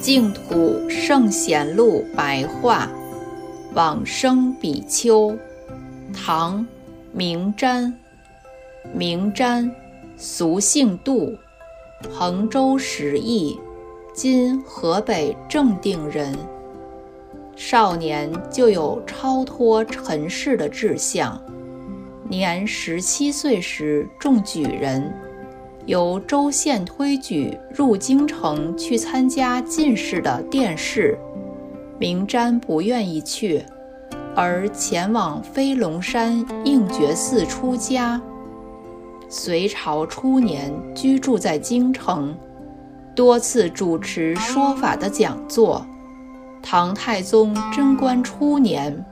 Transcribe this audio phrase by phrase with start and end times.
[0.00, 2.88] 净土圣贤录白话，
[3.74, 5.36] 往生比丘，
[6.14, 6.66] 唐，
[7.12, 7.92] 明瞻。
[8.94, 9.70] 明瞻，
[10.16, 11.36] 俗姓杜，
[12.10, 13.60] 衡州石邑
[14.14, 16.34] （今河北正定人）。
[17.54, 21.38] 少年就有超脱尘世的志向，
[22.26, 25.12] 年十七岁时中举人。
[25.86, 31.18] 由州县推举入京城去参加进士的殿试，
[31.98, 33.64] 明瞻不愿意去，
[34.36, 38.20] 而前往飞龙山应觉寺出家。
[39.28, 42.36] 隋朝初年居住在京城，
[43.14, 45.86] 多次主持说法的讲座。
[46.62, 49.04] 唐太宗贞观初年，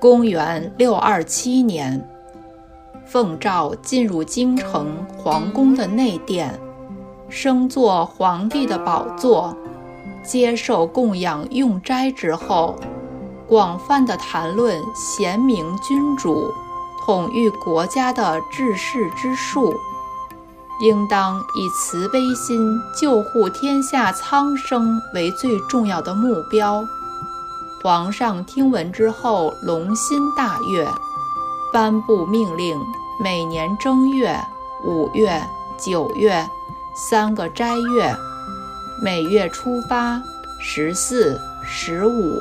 [0.00, 2.02] 公元六二七年。
[3.10, 6.60] 奉诏进入京城皇宫的内殿，
[7.30, 9.56] 升坐皇帝的宝座，
[10.22, 12.76] 接受供养用斋之后，
[13.46, 16.52] 广泛的谈论贤明君主
[17.06, 19.74] 统御国家的治世之术，
[20.82, 26.84] 应当以慈悲心救护天下苍生为最重要的目标。
[27.82, 30.86] 皇上听闻之后，龙心大悦。
[31.72, 32.78] 颁布命令，
[33.18, 34.38] 每年正月、
[34.84, 35.42] 五月、
[35.78, 36.48] 九月
[36.94, 38.14] 三个斋月，
[39.02, 40.22] 每月初八、
[40.60, 42.40] 十四、十五、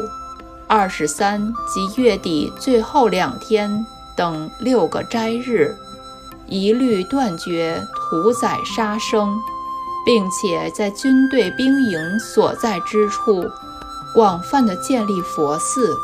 [0.67, 5.75] 二十三及月底最后两天等六个斋日，
[6.47, 9.37] 一律断绝屠宰杀生，
[10.05, 13.45] 并且在军队兵营所在之处，
[14.13, 15.95] 广泛的建立佛寺。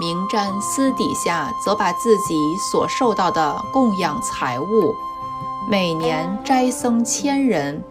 [0.00, 4.94] 明瞻私底下则把自己所受到的供养财物，
[5.68, 7.82] 每年斋僧千人，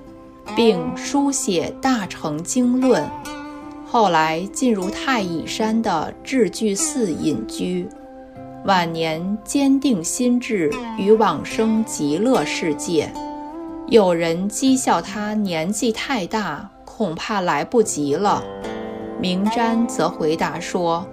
[0.55, 3.09] 并书写大乘经论。
[3.85, 7.89] 后来进入太乙山的智聚寺隐居，
[8.63, 13.11] 晚年坚定心志与往生极乐世界。
[13.87, 18.41] 有人讥笑他年纪太大，恐怕来不及了。
[19.19, 21.05] 明瞻则回答说。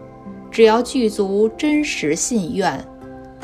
[0.55, 2.87] 只要具足真实信愿，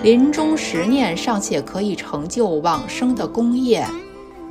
[0.00, 3.84] 临终十念尚且可以成就往生的功业，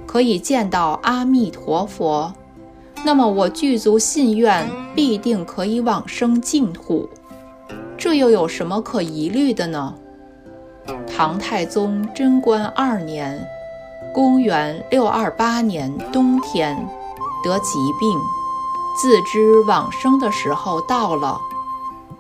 [0.06, 2.34] 可以见到阿弥陀佛，
[3.06, 7.08] 那么我具足信愿，必定可以往生净土。
[7.98, 9.96] 这又有什么可疑虑的呢？
[11.08, 13.42] 唐太宗贞观二年，
[14.14, 16.76] 公元六二八年冬天，
[17.42, 18.20] 得疾病，
[19.02, 21.40] 自知往生的时候到了。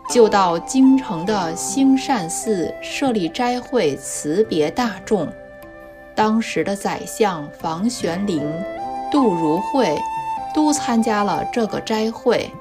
[0.10, 5.32] 就到京城的兴善寺设立斋会，辞别大众。
[6.16, 8.42] 当时的宰相房玄龄、
[9.12, 9.96] 杜如晦
[10.54, 12.52] 都参加了这个斋会。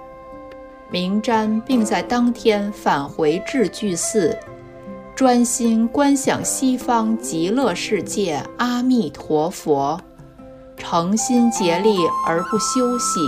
[0.91, 4.39] 明瞻并在当天返回智聚寺，
[5.17, 9.99] 专心观想西方极乐世界阿弥陀佛，
[10.77, 13.21] 诚心竭力而不休息。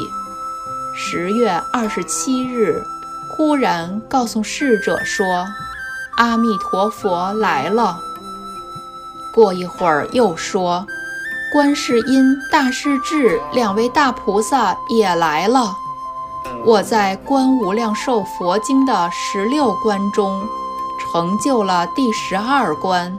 [0.94, 2.82] 十月二十七日。
[3.40, 5.46] 忽然告诉侍者说
[6.18, 7.96] ：“阿弥陀佛来了。”
[9.34, 10.86] 过一会儿又说
[11.50, 15.74] ：“观世音、大势至两位大菩萨也来了。”
[16.66, 20.46] 我在《观无量寿佛经》的十六关中，
[21.00, 23.18] 成就了第十二关，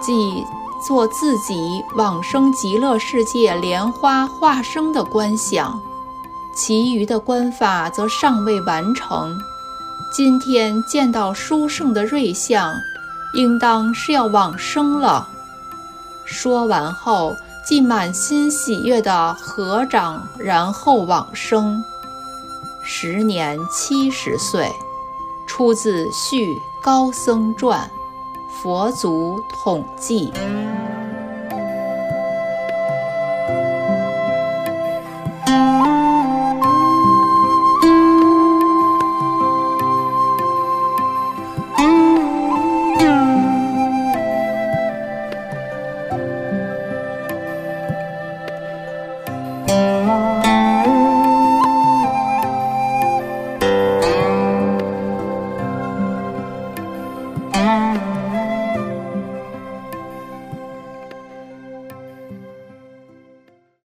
[0.00, 0.44] 即
[0.84, 5.80] 做自己往生极乐世界莲花化生的观想。
[6.58, 9.40] 其余的官法则尚未完成。
[10.10, 12.74] 今天见到殊胜的瑞相，
[13.32, 15.28] 应当是要往生了。
[16.24, 21.82] 说完后，即满心喜悦地合掌，然后往生。
[22.82, 24.68] 时年七十岁，
[25.46, 27.88] 出自《续高僧传》，
[28.62, 30.32] 佛祖统记。